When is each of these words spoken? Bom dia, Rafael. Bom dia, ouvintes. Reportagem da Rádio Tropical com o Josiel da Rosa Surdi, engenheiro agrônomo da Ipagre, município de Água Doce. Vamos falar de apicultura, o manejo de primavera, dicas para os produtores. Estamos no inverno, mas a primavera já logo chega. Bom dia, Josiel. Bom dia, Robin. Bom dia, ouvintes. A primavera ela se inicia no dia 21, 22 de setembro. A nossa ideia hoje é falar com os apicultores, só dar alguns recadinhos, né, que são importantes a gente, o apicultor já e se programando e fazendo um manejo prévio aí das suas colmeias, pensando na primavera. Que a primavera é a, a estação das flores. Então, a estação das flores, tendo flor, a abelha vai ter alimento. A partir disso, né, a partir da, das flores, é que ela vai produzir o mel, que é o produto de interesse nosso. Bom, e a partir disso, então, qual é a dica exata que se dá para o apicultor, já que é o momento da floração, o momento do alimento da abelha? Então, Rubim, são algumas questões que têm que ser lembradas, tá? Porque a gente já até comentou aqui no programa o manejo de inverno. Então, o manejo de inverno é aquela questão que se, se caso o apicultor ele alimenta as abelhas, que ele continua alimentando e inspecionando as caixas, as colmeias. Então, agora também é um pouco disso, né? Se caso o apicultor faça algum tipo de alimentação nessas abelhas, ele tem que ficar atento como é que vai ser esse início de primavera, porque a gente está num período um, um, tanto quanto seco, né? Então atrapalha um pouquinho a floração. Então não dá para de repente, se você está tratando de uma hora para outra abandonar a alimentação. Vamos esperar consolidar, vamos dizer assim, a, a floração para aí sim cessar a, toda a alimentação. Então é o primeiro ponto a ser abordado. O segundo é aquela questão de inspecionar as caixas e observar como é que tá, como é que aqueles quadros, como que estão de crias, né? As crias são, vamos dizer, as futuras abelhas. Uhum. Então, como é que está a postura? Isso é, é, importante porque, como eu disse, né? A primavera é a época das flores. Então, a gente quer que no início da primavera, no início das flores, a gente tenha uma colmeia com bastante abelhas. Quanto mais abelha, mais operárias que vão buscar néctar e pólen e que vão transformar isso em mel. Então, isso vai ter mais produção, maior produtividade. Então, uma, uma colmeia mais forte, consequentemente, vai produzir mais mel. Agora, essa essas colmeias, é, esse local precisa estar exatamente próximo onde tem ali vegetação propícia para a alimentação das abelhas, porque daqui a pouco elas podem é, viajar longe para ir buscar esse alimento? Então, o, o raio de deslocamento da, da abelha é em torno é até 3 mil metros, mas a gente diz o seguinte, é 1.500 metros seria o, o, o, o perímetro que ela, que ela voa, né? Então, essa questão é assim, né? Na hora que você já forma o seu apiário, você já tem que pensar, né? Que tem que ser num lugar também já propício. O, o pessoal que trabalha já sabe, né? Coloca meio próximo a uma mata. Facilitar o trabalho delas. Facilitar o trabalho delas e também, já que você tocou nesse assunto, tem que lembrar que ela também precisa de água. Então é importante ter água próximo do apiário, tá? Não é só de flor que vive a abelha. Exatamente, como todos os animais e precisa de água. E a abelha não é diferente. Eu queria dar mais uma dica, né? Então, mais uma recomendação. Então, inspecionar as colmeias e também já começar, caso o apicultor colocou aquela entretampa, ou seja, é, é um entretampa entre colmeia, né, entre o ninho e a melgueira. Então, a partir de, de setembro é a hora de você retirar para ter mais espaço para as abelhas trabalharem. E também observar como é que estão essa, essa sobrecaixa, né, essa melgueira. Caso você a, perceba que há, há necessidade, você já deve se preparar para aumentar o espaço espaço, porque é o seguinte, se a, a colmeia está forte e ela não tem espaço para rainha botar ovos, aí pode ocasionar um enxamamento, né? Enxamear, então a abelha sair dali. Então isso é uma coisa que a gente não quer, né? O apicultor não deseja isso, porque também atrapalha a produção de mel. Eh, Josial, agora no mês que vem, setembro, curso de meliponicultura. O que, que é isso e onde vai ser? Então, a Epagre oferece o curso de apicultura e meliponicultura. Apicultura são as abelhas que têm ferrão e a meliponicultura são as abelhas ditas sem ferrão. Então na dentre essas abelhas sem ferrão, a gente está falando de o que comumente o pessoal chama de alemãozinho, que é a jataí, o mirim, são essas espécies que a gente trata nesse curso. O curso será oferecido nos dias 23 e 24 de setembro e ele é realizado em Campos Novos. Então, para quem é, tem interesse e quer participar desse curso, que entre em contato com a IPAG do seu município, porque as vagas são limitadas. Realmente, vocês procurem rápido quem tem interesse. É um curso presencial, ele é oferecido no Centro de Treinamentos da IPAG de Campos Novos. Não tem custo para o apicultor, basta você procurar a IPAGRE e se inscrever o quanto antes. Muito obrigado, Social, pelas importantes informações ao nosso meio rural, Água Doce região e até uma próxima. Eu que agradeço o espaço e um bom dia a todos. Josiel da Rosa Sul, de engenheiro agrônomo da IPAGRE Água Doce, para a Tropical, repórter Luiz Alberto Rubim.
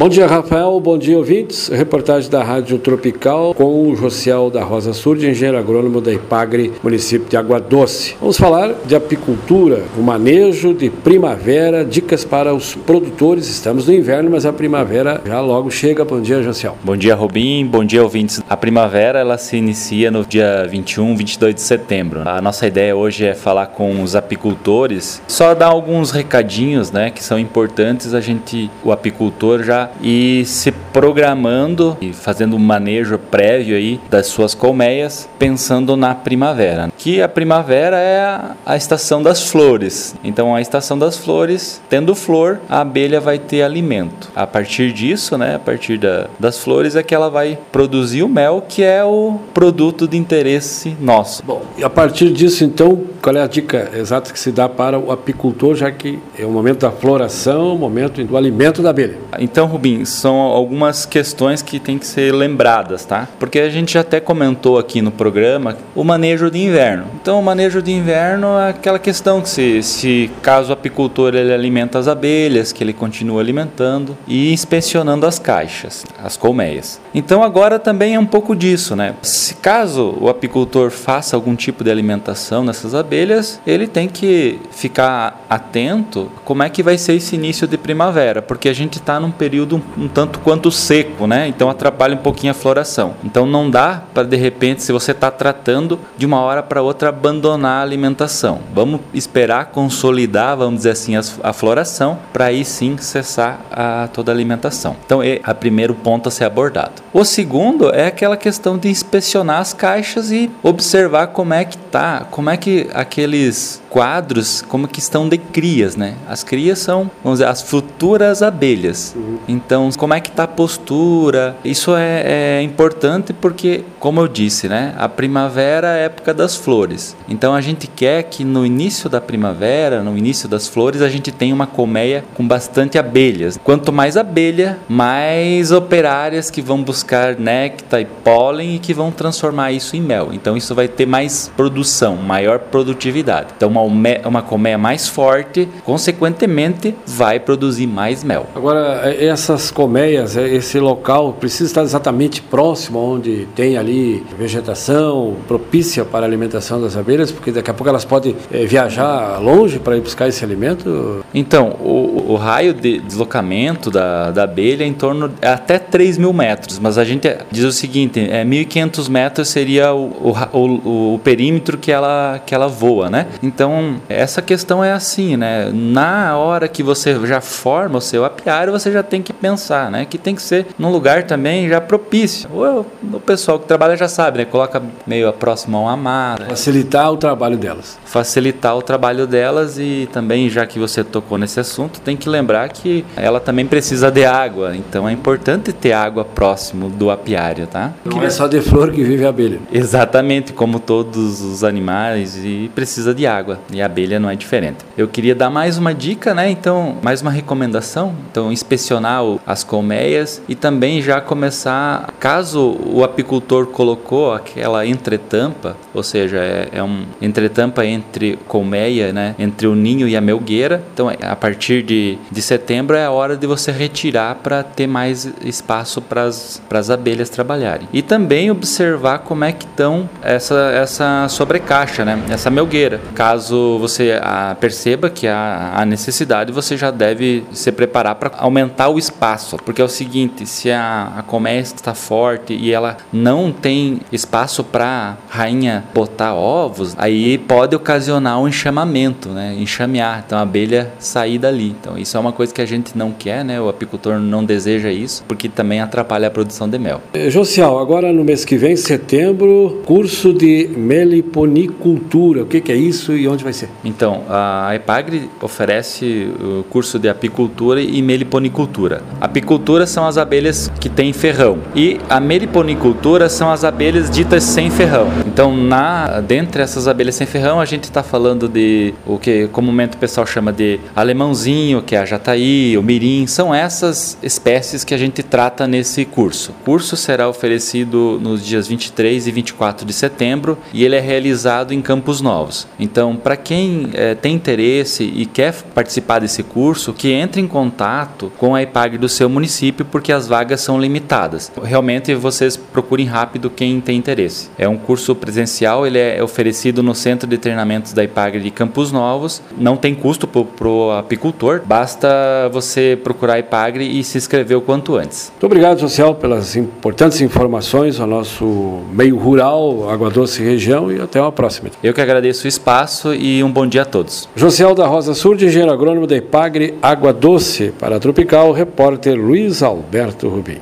Bom 0.00 0.08
dia, 0.08 0.26
Rafael. 0.26 0.80
Bom 0.80 0.96
dia, 0.96 1.18
ouvintes. 1.18 1.68
Reportagem 1.68 2.30
da 2.30 2.42
Rádio 2.42 2.78
Tropical 2.78 3.52
com 3.52 3.86
o 3.86 3.94
Josiel 3.94 4.48
da 4.48 4.64
Rosa 4.64 4.94
Surdi, 4.94 5.28
engenheiro 5.28 5.58
agrônomo 5.58 6.00
da 6.00 6.10
Ipagre, 6.10 6.72
município 6.82 7.28
de 7.28 7.36
Água 7.36 7.60
Doce. 7.60 8.16
Vamos 8.18 8.38
falar 8.38 8.72
de 8.86 8.96
apicultura, 8.96 9.84
o 9.98 10.00
manejo 10.00 10.72
de 10.72 10.88
primavera, 10.88 11.84
dicas 11.84 12.24
para 12.24 12.54
os 12.54 12.74
produtores. 12.74 13.46
Estamos 13.46 13.88
no 13.88 13.92
inverno, 13.92 14.30
mas 14.30 14.46
a 14.46 14.54
primavera 14.54 15.20
já 15.22 15.38
logo 15.42 15.70
chega. 15.70 16.02
Bom 16.02 16.22
dia, 16.22 16.42
Josiel. 16.42 16.78
Bom 16.82 16.96
dia, 16.96 17.14
Robin. 17.14 17.66
Bom 17.66 17.84
dia, 17.84 18.02
ouvintes. 18.02 18.42
A 18.48 18.56
primavera 18.56 19.18
ela 19.18 19.36
se 19.36 19.58
inicia 19.58 20.10
no 20.10 20.24
dia 20.24 20.66
21, 20.66 21.14
22 21.14 21.54
de 21.54 21.60
setembro. 21.60 22.22
A 22.24 22.40
nossa 22.40 22.66
ideia 22.66 22.96
hoje 22.96 23.26
é 23.26 23.34
falar 23.34 23.66
com 23.66 24.02
os 24.02 24.16
apicultores, 24.16 25.20
só 25.28 25.54
dar 25.54 25.66
alguns 25.66 26.10
recadinhos, 26.10 26.90
né, 26.90 27.10
que 27.10 27.22
são 27.22 27.38
importantes 27.38 28.14
a 28.14 28.20
gente, 28.22 28.70
o 28.82 28.92
apicultor 28.92 29.62
já 29.62 29.89
e 30.02 30.44
se 30.46 30.72
programando 30.72 31.96
e 32.00 32.12
fazendo 32.12 32.56
um 32.56 32.58
manejo 32.58 33.18
prévio 33.18 33.76
aí 33.76 34.00
das 34.10 34.26
suas 34.26 34.54
colmeias, 34.54 35.28
pensando 35.38 35.96
na 35.96 36.14
primavera. 36.14 36.90
Que 36.96 37.22
a 37.22 37.28
primavera 37.28 37.96
é 37.96 38.20
a, 38.20 38.56
a 38.66 38.76
estação 38.76 39.22
das 39.22 39.48
flores. 39.48 40.14
Então, 40.22 40.54
a 40.54 40.60
estação 40.60 40.98
das 40.98 41.16
flores, 41.16 41.80
tendo 41.88 42.14
flor, 42.14 42.60
a 42.68 42.80
abelha 42.80 43.20
vai 43.20 43.38
ter 43.38 43.62
alimento. 43.62 44.30
A 44.34 44.46
partir 44.46 44.92
disso, 44.92 45.38
né, 45.38 45.54
a 45.56 45.58
partir 45.58 45.98
da, 45.98 46.26
das 46.38 46.58
flores, 46.58 46.96
é 46.96 47.02
que 47.02 47.14
ela 47.14 47.30
vai 47.30 47.58
produzir 47.72 48.22
o 48.22 48.28
mel, 48.28 48.64
que 48.68 48.82
é 48.82 49.04
o 49.04 49.38
produto 49.54 50.06
de 50.06 50.16
interesse 50.16 50.96
nosso. 51.00 51.42
Bom, 51.44 51.62
e 51.78 51.84
a 51.84 51.90
partir 51.90 52.32
disso, 52.32 52.64
então, 52.64 53.00
qual 53.22 53.36
é 53.36 53.42
a 53.42 53.46
dica 53.46 53.90
exata 53.94 54.32
que 54.32 54.38
se 54.38 54.50
dá 54.52 54.68
para 54.68 54.98
o 54.98 55.12
apicultor, 55.12 55.74
já 55.74 55.90
que 55.90 56.18
é 56.38 56.44
o 56.44 56.50
momento 56.50 56.80
da 56.80 56.90
floração, 56.90 57.74
o 57.74 57.78
momento 57.78 58.22
do 58.24 58.36
alimento 58.36 58.82
da 58.82 58.90
abelha? 58.90 59.18
Então, 59.38 59.66
Rubim, 59.80 60.04
são 60.04 60.36
algumas 60.36 61.06
questões 61.06 61.62
que 61.62 61.80
têm 61.80 61.96
que 61.96 62.06
ser 62.06 62.34
lembradas, 62.34 63.06
tá? 63.06 63.26
Porque 63.38 63.58
a 63.58 63.70
gente 63.70 63.94
já 63.94 64.00
até 64.00 64.20
comentou 64.20 64.78
aqui 64.78 65.00
no 65.00 65.10
programa 65.10 65.74
o 65.94 66.04
manejo 66.04 66.50
de 66.50 66.58
inverno. 66.58 67.06
Então, 67.14 67.40
o 67.40 67.42
manejo 67.42 67.80
de 67.80 67.90
inverno 67.90 68.58
é 68.58 68.68
aquela 68.68 68.98
questão 68.98 69.40
que 69.40 69.48
se, 69.48 69.82
se 69.82 70.30
caso 70.42 70.68
o 70.68 70.72
apicultor 70.74 71.34
ele 71.34 71.50
alimenta 71.50 71.98
as 71.98 72.08
abelhas, 72.08 72.72
que 72.72 72.84
ele 72.84 72.92
continua 72.92 73.40
alimentando 73.40 74.18
e 74.28 74.52
inspecionando 74.52 75.24
as 75.24 75.38
caixas, 75.38 76.04
as 76.22 76.36
colmeias. 76.36 77.00
Então, 77.14 77.42
agora 77.42 77.78
também 77.78 78.14
é 78.14 78.20
um 78.20 78.26
pouco 78.26 78.54
disso, 78.54 78.94
né? 78.94 79.14
Se 79.22 79.54
caso 79.54 80.14
o 80.20 80.28
apicultor 80.28 80.90
faça 80.90 81.34
algum 81.34 81.56
tipo 81.56 81.82
de 81.82 81.90
alimentação 81.90 82.62
nessas 82.62 82.94
abelhas, 82.94 83.62
ele 83.66 83.86
tem 83.86 84.08
que 84.08 84.60
ficar 84.70 85.42
atento 85.48 86.30
como 86.44 86.62
é 86.62 86.68
que 86.68 86.82
vai 86.82 86.98
ser 86.98 87.14
esse 87.14 87.34
início 87.34 87.66
de 87.66 87.78
primavera, 87.78 88.42
porque 88.42 88.68
a 88.68 88.74
gente 88.74 88.98
está 88.98 89.18
num 89.18 89.30
período 89.30 89.69
um, 89.76 90.04
um, 90.04 90.08
tanto 90.08 90.38
quanto 90.40 90.70
seco, 90.70 91.26
né? 91.26 91.48
Então 91.48 91.68
atrapalha 91.70 92.14
um 92.14 92.18
pouquinho 92.18 92.50
a 92.50 92.54
floração. 92.54 93.14
Então 93.24 93.46
não 93.46 93.70
dá 93.70 94.02
para 94.12 94.24
de 94.24 94.36
repente, 94.36 94.82
se 94.82 94.92
você 94.92 95.12
está 95.12 95.30
tratando 95.30 95.98
de 96.16 96.26
uma 96.26 96.40
hora 96.40 96.62
para 96.62 96.82
outra 96.82 97.08
abandonar 97.08 97.80
a 97.80 97.82
alimentação. 97.82 98.60
Vamos 98.74 99.00
esperar 99.12 99.66
consolidar, 99.66 100.56
vamos 100.56 100.78
dizer 100.78 100.90
assim, 100.90 101.16
a, 101.16 101.20
a 101.42 101.52
floração 101.52 102.18
para 102.32 102.46
aí 102.46 102.64
sim 102.64 102.96
cessar 102.98 103.60
a, 103.70 104.08
toda 104.12 104.30
a 104.30 104.34
alimentação. 104.34 104.96
Então 105.04 105.22
é 105.22 105.40
o 105.46 105.54
primeiro 105.54 105.94
ponto 105.94 106.28
a 106.28 106.32
ser 106.32 106.44
abordado. 106.44 107.02
O 107.12 107.24
segundo 107.24 107.92
é 107.92 108.06
aquela 108.06 108.36
questão 108.36 108.78
de 108.78 108.88
inspecionar 108.88 109.58
as 109.58 109.74
caixas 109.74 110.30
e 110.30 110.48
observar 110.62 111.28
como 111.28 111.52
é 111.52 111.64
que 111.64 111.76
tá, 111.76 112.24
como 112.30 112.48
é 112.48 112.56
que 112.56 112.88
aqueles 112.94 113.82
quadros, 113.90 114.62
como 114.62 114.86
que 114.86 115.00
estão 115.00 115.28
de 115.28 115.36
crias, 115.36 115.96
né? 115.96 116.14
As 116.28 116.44
crias 116.44 116.78
são, 116.78 117.10
vamos 117.24 117.40
dizer, 117.40 117.50
as 117.50 117.60
futuras 117.60 118.40
abelhas. 118.40 119.12
Uhum. 119.16 119.38
Então, 119.48 119.90
como 119.96 120.14
é 120.14 120.20
que 120.20 120.30
está 120.30 120.44
a 120.44 120.48
postura? 120.48 121.56
Isso 121.64 121.96
é, 121.96 122.22
é, 122.58 122.62
importante 122.62 123.32
porque, 123.32 123.82
como 123.98 124.20
eu 124.20 124.28
disse, 124.28 124.68
né? 124.68 124.94
A 124.96 125.08
primavera 125.08 125.88
é 125.88 126.02
a 126.02 126.04
época 126.04 126.32
das 126.32 126.54
flores. 126.54 127.16
Então, 127.28 127.52
a 127.52 127.60
gente 127.60 127.88
quer 127.88 128.22
que 128.22 128.44
no 128.44 128.64
início 128.64 129.10
da 129.10 129.20
primavera, 129.20 130.00
no 130.00 130.16
início 130.16 130.48
das 130.48 130.68
flores, 130.68 131.02
a 131.02 131.08
gente 131.08 131.32
tenha 131.32 131.52
uma 131.52 131.66
colmeia 131.66 132.24
com 132.34 132.46
bastante 132.46 132.96
abelhas. 132.96 133.58
Quanto 133.64 133.92
mais 133.92 134.16
abelha, 134.16 134.78
mais 134.88 135.72
operárias 135.72 136.48
que 136.48 136.62
vão 136.62 136.80
buscar 136.80 136.99
néctar 137.38 138.00
e 138.00 138.04
pólen 138.04 138.76
e 138.76 138.78
que 138.78 138.94
vão 138.94 139.10
transformar 139.10 139.72
isso 139.72 139.96
em 139.96 140.00
mel. 140.00 140.30
Então, 140.32 140.56
isso 140.56 140.74
vai 140.74 140.88
ter 140.88 141.06
mais 141.06 141.50
produção, 141.56 142.16
maior 142.16 142.58
produtividade. 142.58 143.48
Então, 143.56 143.68
uma, 143.68 143.82
uma 144.24 144.42
colmeia 144.42 144.78
mais 144.78 145.08
forte, 145.08 145.68
consequentemente, 145.84 146.94
vai 147.06 147.38
produzir 147.38 147.86
mais 147.86 148.24
mel. 148.24 148.46
Agora, 148.54 149.14
essa 149.18 149.50
essas 149.50 149.70
colmeias, 149.70 150.36
é, 150.36 150.48
esse 150.48 150.78
local 150.78 151.32
precisa 151.32 151.64
estar 151.64 151.82
exatamente 151.82 152.40
próximo 152.42 152.98
onde 152.98 153.48
tem 153.54 153.76
ali 153.76 154.24
vegetação 154.38 155.36
propícia 155.48 156.04
para 156.04 156.24
a 156.24 156.28
alimentação 156.28 156.80
das 156.80 156.96
abelhas, 156.96 157.32
porque 157.32 157.50
daqui 157.50 157.70
a 157.70 157.74
pouco 157.74 157.88
elas 157.88 158.04
podem 158.04 158.36
é, 158.52 158.64
viajar 158.64 159.38
longe 159.38 159.78
para 159.78 159.96
ir 159.96 160.00
buscar 160.00 160.28
esse 160.28 160.44
alimento? 160.44 161.24
Então, 161.34 161.76
o, 161.80 161.99
o 162.30 162.36
raio 162.36 162.72
de 162.72 163.00
deslocamento 163.00 163.90
da, 163.90 164.30
da 164.30 164.44
abelha 164.44 164.84
é 164.84 164.86
em 164.86 164.92
torno 164.92 165.32
é 165.42 165.48
até 165.48 165.78
3 165.80 166.16
mil 166.16 166.32
metros, 166.32 166.78
mas 166.78 166.96
a 166.96 167.04
gente 167.04 167.28
diz 167.50 167.64
o 167.64 167.72
seguinte, 167.72 168.20
é 168.20 168.44
1.500 168.44 169.08
metros 169.08 169.48
seria 169.48 169.92
o, 169.92 170.32
o, 170.52 170.58
o, 170.58 171.14
o 171.14 171.18
perímetro 171.18 171.76
que 171.76 171.90
ela, 171.90 172.40
que 172.46 172.54
ela 172.54 172.68
voa, 172.68 173.10
né? 173.10 173.26
Então, 173.42 173.96
essa 174.08 174.40
questão 174.40 174.84
é 174.84 174.92
assim, 174.92 175.36
né? 175.36 175.70
Na 175.72 176.36
hora 176.36 176.68
que 176.68 176.84
você 176.84 177.18
já 177.26 177.40
forma 177.40 177.98
o 177.98 178.00
seu 178.00 178.24
apiário, 178.24 178.72
você 178.72 178.92
já 178.92 179.02
tem 179.02 179.20
que 179.20 179.32
pensar, 179.32 179.90
né? 179.90 180.04
Que 180.04 180.16
tem 180.16 180.36
que 180.36 180.42
ser 180.42 180.68
num 180.78 180.90
lugar 180.90 181.24
também 181.24 181.68
já 181.68 181.80
propício. 181.80 182.48
O, 182.52 182.86
o 183.16 183.20
pessoal 183.20 183.58
que 183.58 183.66
trabalha 183.66 183.96
já 183.96 184.08
sabe, 184.08 184.38
né? 184.38 184.44
Coloca 184.44 184.80
meio 185.04 185.32
próximo 185.32 185.78
a 185.78 185.80
uma 185.80 185.96
mata. 185.96 186.44
Facilitar 186.44 187.10
o 187.10 187.16
trabalho 187.16 187.56
delas. 187.56 187.98
Facilitar 188.04 188.76
o 188.76 188.82
trabalho 188.82 189.26
delas 189.26 189.78
e 189.78 190.08
também, 190.12 190.48
já 190.48 190.64
que 190.64 190.78
você 190.78 191.02
tocou 191.02 191.36
nesse 191.36 191.58
assunto, 191.58 192.00
tem 192.00 192.19
que 192.20 192.28
lembrar 192.28 192.68
que 192.68 193.04
ela 193.16 193.40
também 193.40 193.66
precisa 193.66 194.10
de 194.10 194.24
água. 194.24 194.76
Então 194.76 195.08
é 195.08 195.12
importante 195.12 195.72
ter 195.72 195.92
água 195.92 196.24
próximo 196.24 196.88
do 196.88 197.10
apiário, 197.10 197.66
tá? 197.66 197.92
Não 198.04 198.22
é 198.22 198.30
só 198.30 198.46
de 198.46 198.60
flor 198.60 198.92
que 198.92 199.02
vive 199.02 199.24
a 199.24 199.30
abelha. 199.30 199.58
Exatamente, 199.72 200.52
como 200.52 200.78
todos 200.78 201.40
os 201.40 201.64
animais 201.64 202.36
e 202.36 202.70
precisa 202.74 203.12
de 203.12 203.26
água. 203.26 203.58
E 203.72 203.82
a 203.82 203.86
abelha 203.86 204.20
não 204.20 204.30
é 204.30 204.36
diferente. 204.36 204.78
Eu 204.96 205.08
queria 205.08 205.34
dar 205.34 205.50
mais 205.50 205.78
uma 205.78 205.92
dica, 205.92 206.34
né? 206.34 206.48
Então, 206.48 206.96
mais 207.02 207.22
uma 207.22 207.30
recomendação. 207.30 208.14
Então, 208.30 208.52
inspecionar 208.52 209.22
as 209.46 209.64
colmeias 209.64 210.42
e 210.48 210.54
também 210.54 211.00
já 211.02 211.20
começar, 211.20 212.12
caso 212.20 212.76
o 212.84 213.02
apicultor 213.02 213.66
colocou 213.66 214.32
aquela 214.32 214.86
entretampa, 214.86 215.76
ou 215.94 216.02
seja, 216.02 216.38
é, 216.38 216.68
é 216.72 216.82
um 216.82 217.04
entretampa 217.20 217.84
entre 217.84 218.38
colmeia, 218.46 219.12
né, 219.12 219.34
entre 219.38 219.66
o 219.66 219.74
ninho 219.74 220.06
e 220.06 220.16
a 220.16 220.20
melgueira. 220.20 220.82
Então, 220.92 221.08
a 221.08 221.36
partir 221.36 221.82
de, 221.82 222.09
de 222.30 222.42
setembro 222.42 222.96
é 222.96 223.04
a 223.04 223.10
hora 223.10 223.36
de 223.36 223.46
você 223.46 223.70
retirar 223.70 224.36
para 224.36 224.62
ter 224.62 224.86
mais 224.86 225.30
espaço 225.44 226.00
para 226.00 226.24
as 226.24 226.90
abelhas 226.90 227.28
trabalharem. 227.28 227.88
E 227.92 228.02
também 228.02 228.50
observar 228.50 229.20
como 229.20 229.44
é 229.44 229.52
que 229.52 229.64
estão 229.64 230.08
essa, 230.22 230.72
essa 230.74 231.28
sobrecaixa, 231.28 232.04
né, 232.04 232.22
essa 232.28 232.50
melgueira. 232.50 233.00
Caso 233.14 233.78
você 233.78 234.18
a, 234.22 234.56
perceba 234.58 235.10
que 235.10 235.26
há, 235.26 235.72
há 235.74 235.84
necessidade, 235.84 236.52
você 236.52 236.76
já 236.76 236.90
deve 236.90 237.44
se 237.52 237.70
preparar 237.70 238.14
para 238.14 238.32
aumentar 238.38 238.88
o 238.88 238.98
espaço 238.98 239.20
espaço, 239.20 239.56
porque 239.64 239.82
é 239.82 239.84
o 239.84 239.88
seguinte, 239.88 240.46
se 240.46 240.70
a, 240.70 241.12
a 241.18 241.22
colmeia 241.22 241.60
está 241.60 241.94
forte 241.94 242.54
e 242.54 242.72
ela 242.72 242.96
não 243.12 243.52
tem 243.52 244.00
espaço 244.12 244.64
para 244.64 245.16
rainha 245.28 245.84
botar 245.94 246.34
ovos, 246.34 246.94
aí 246.96 247.38
pode 247.38 247.76
ocasionar 247.76 248.40
um 248.40 248.48
enxamamento, 248.48 249.28
né? 249.28 249.54
Enxamear, 249.58 250.24
então 250.26 250.38
a 250.38 250.42
abelha 250.42 250.92
sair 250.98 251.38
dali. 251.38 251.76
Então 251.80 251.89
isso 251.96 252.16
é 252.16 252.20
uma 252.20 252.32
coisa 252.32 252.52
que 252.52 252.60
a 252.60 252.66
gente 252.66 252.96
não 252.96 253.12
quer, 253.12 253.44
né? 253.44 253.60
O 253.60 253.68
apicultor 253.68 254.18
não 254.18 254.44
deseja 254.44 254.90
isso, 254.90 255.24
porque 255.26 255.48
também 255.48 255.80
atrapalha 255.80 256.28
a 256.28 256.30
produção 256.30 256.68
de 256.68 256.78
mel. 256.78 257.00
Eh, 257.12 257.30
Josial, 257.30 257.78
agora 257.78 258.12
no 258.12 258.24
mês 258.24 258.44
que 258.44 258.56
vem, 258.56 258.76
setembro, 258.76 259.82
curso 259.84 260.32
de 260.32 260.70
meliponicultura. 260.76 262.42
O 262.42 262.46
que, 262.46 262.60
que 262.60 262.72
é 262.72 262.76
isso 262.76 263.16
e 263.16 263.26
onde 263.28 263.44
vai 263.44 263.52
ser? 263.52 263.68
Então, 263.84 264.22
a 264.28 264.74
Epagre 264.74 265.28
oferece 265.40 266.28
o 266.40 266.64
curso 266.64 266.98
de 266.98 267.08
apicultura 267.08 267.80
e 267.80 268.00
meliponicultura. 268.02 269.02
Apicultura 269.20 269.86
são 269.86 270.06
as 270.06 270.18
abelhas 270.18 270.70
que 270.80 270.88
têm 270.88 271.12
ferrão 271.12 271.58
e 271.74 271.98
a 272.08 272.20
meliponicultura 272.20 273.28
são 273.28 273.50
as 273.50 273.64
abelhas 273.64 274.10
ditas 274.10 274.44
sem 274.44 274.70
ferrão. 274.70 275.08
Então 275.40 275.56
na 275.56 276.20
dentre 276.20 276.60
essas 276.60 276.86
abelhas 276.86 277.14
sem 277.14 277.26
ferrão, 277.26 277.62
a 277.62 277.64
gente 277.64 277.84
está 277.84 278.02
falando 278.02 278.46
de 278.46 278.92
o 279.06 279.18
que 279.18 279.48
comumente 279.48 279.96
o 279.96 279.98
pessoal 279.98 280.26
chama 280.26 280.52
de 280.52 280.78
alemãozinho, 280.94 281.80
que 281.80 281.96
é 281.96 281.98
a 282.00 282.04
jataí, 282.04 282.76
o 282.76 282.82
mirim, 282.82 283.26
são 283.26 283.54
essas 283.54 284.18
espécies 284.22 284.84
que 284.84 284.92
a 284.92 284.98
gente 284.98 285.22
trata 285.22 285.66
nesse 285.66 286.04
curso. 286.04 286.50
O 286.50 286.64
curso 286.66 286.94
será 286.94 287.26
oferecido 287.26 288.20
nos 288.22 288.44
dias 288.44 288.68
23 288.68 289.28
e 289.28 289.32
24 289.32 289.86
de 289.86 289.94
setembro 289.94 290.58
e 290.74 290.84
ele 290.84 290.94
é 290.94 291.00
realizado 291.00 291.72
em 291.72 291.80
Campos 291.80 292.20
Novos. 292.20 292.68
Então, 292.78 293.16
para 293.16 293.34
quem 293.34 293.88
é, 293.94 294.14
tem 294.14 294.34
interesse 294.34 295.04
e 295.04 295.24
quer 295.24 295.54
participar 295.74 296.18
desse 296.18 296.42
curso, 296.42 296.92
que 296.92 297.12
entre 297.12 297.40
em 297.40 297.46
contato 297.46 298.30
com 298.36 298.54
a 298.54 298.62
IPAG 298.62 298.98
do 298.98 299.08
seu 299.08 299.30
município, 299.30 299.86
porque 299.86 300.12
as 300.12 300.28
vagas 300.28 300.60
são 300.60 300.78
limitadas. 300.78 301.50
Realmente, 301.64 302.14
vocês 302.14 302.58
procurem 302.58 303.06
rápido 303.06 303.48
quem 303.48 303.80
tem 303.80 303.96
interesse. 303.96 304.50
É 304.58 304.68
um 304.68 304.76
curso 304.76 305.14
presencial, 305.30 305.86
ele 305.86 305.98
é 305.98 306.20
oferecido 306.22 306.82
no 306.82 306.92
Centro 306.92 307.28
de 307.28 307.38
Treinamentos 307.38 307.92
da 307.92 308.02
IPAG 308.02 308.40
de 308.40 308.50
Campos 308.50 308.90
Novos. 308.90 309.40
Não 309.56 309.76
tem 309.76 309.94
custo 309.94 310.26
para 310.26 310.68
o 310.68 310.90
apicultor, 310.90 311.62
basta 311.64 312.08
você 312.52 312.98
procurar 313.02 313.34
a 313.34 313.38
IPAGRE 313.38 314.00
e 314.00 314.02
se 314.02 314.18
inscrever 314.18 314.56
o 314.56 314.60
quanto 314.60 314.96
antes. 314.96 315.30
Muito 315.30 315.46
obrigado, 315.46 315.78
Social, 315.78 316.16
pelas 316.16 316.56
importantes 316.56 317.20
informações 317.20 318.00
ao 318.00 318.08
nosso 318.08 318.80
meio 318.92 319.16
rural, 319.16 319.88
Água 319.88 320.10
Doce 320.10 320.42
região 320.42 320.90
e 320.90 321.00
até 321.00 321.20
uma 321.20 321.30
próxima. 321.30 321.70
Eu 321.80 321.94
que 321.94 322.00
agradeço 322.00 322.46
o 322.46 322.48
espaço 322.48 323.14
e 323.14 323.42
um 323.44 323.52
bom 323.52 323.66
dia 323.66 323.82
a 323.82 323.84
todos. 323.84 324.28
Josiel 324.34 324.74
da 324.74 324.86
Rosa 324.86 325.14
Sul, 325.14 325.36
de 325.36 325.46
engenheiro 325.46 325.72
agrônomo 325.72 326.08
da 326.08 326.16
IPAGRE 326.16 326.74
Água 326.82 327.12
Doce, 327.12 327.72
para 327.78 327.96
a 327.96 328.00
Tropical, 328.00 328.50
repórter 328.50 329.14
Luiz 329.16 329.62
Alberto 329.62 330.28
Rubim. 330.28 330.60